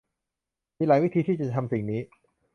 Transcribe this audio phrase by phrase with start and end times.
[0.77, 2.01] มีหลายวิธีที่จะทำสิ่งนี้